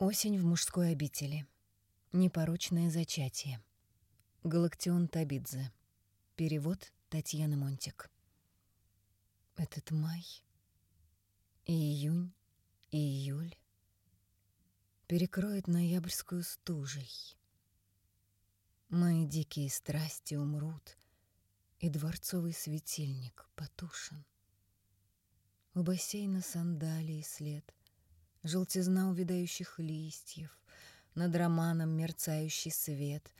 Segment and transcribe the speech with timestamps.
[0.00, 1.44] Осень в мужской обители.
[2.12, 3.60] Непорочное зачатие.
[4.44, 5.72] Галактион Табидзе.
[6.36, 8.08] Перевод Татьяны Монтик.
[9.56, 10.24] Этот май
[11.66, 12.32] и июнь,
[12.92, 13.56] и июль
[15.08, 17.36] перекроет ноябрьскую стужей.
[18.90, 20.96] Мои дикие страсти умрут,
[21.80, 24.24] и дворцовый светильник потушен.
[25.74, 27.74] У бассейна сандалии след,
[28.42, 30.56] желтизна увядающих листьев,
[31.14, 33.32] над романом мерцающий свет,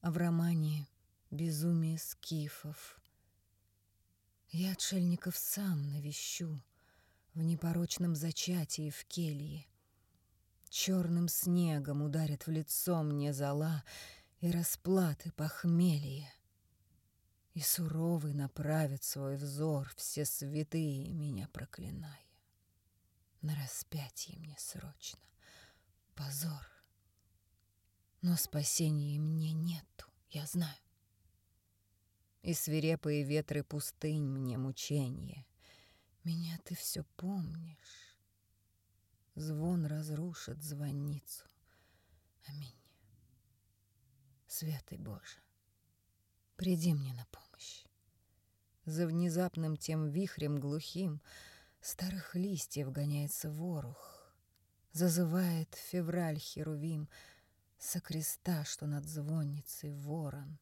[0.00, 0.86] а в романе
[1.30, 2.98] безумие скифов.
[4.50, 6.62] Я отшельников сам навещу
[7.34, 9.66] в непорочном зачатии в келье.
[10.70, 13.84] Черным снегом ударят в лицо мне зола
[14.40, 16.32] и расплаты похмелья.
[17.54, 22.20] И суровый направит свой взор все святые меня проклиная.
[23.46, 25.20] На распятие мне срочно,
[26.16, 26.66] позор.
[28.20, 30.80] Но спасения мне нету, я знаю.
[32.42, 35.46] И свирепые ветры пустынь мне мучение.
[36.24, 38.18] Меня ты все помнишь.
[39.36, 41.46] Звон разрушит звонницу.
[42.48, 42.74] Аминь.
[44.48, 45.38] Святый Боже,
[46.56, 47.84] приди мне на помощь.
[48.86, 51.22] За внезапным тем вихрем глухим
[51.88, 54.34] Старых листьев гоняется ворох,
[54.90, 57.08] Зазывает февраль херувим
[57.78, 60.58] Со креста, что над звонницей ворон.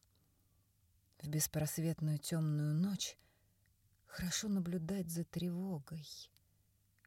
[1.17, 3.17] В беспросветную темную ночь
[4.05, 6.05] Хорошо наблюдать за тревогой,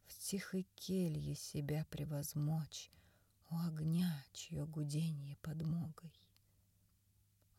[0.05, 2.91] В тихой келье себя превозмочь
[3.49, 6.11] У огня, чье гудение подмогой.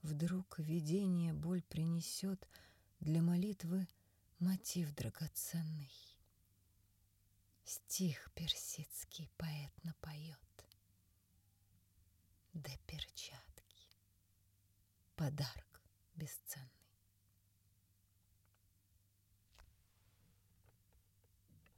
[0.03, 2.47] Вдруг видение боль принесет
[2.99, 3.89] Для молитвы
[4.41, 6.10] мотив драгоценный.
[7.73, 10.67] Стих персидский поэт напоет.
[12.53, 13.87] До перчатки
[15.15, 15.70] подарок.